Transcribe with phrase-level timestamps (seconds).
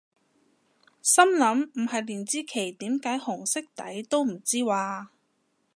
[1.03, 5.05] 心諗唔係連支旗點解紅色底都唔知咓？